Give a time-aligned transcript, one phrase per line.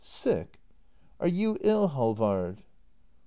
[0.23, 0.59] ]Sick?
[1.19, 2.63] Are you ill, Halvard